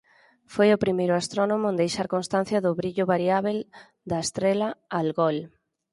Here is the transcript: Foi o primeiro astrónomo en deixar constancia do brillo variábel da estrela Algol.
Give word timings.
Foi 0.53 0.69
o 0.71 0.81
primeiro 0.83 1.13
astrónomo 1.21 1.65
en 1.69 1.79
deixar 1.81 2.07
constancia 2.15 2.63
do 2.65 2.71
brillo 2.79 3.05
variábel 3.13 3.57
da 4.09 4.17
estrela 4.25 4.67
Algol. 4.99 5.37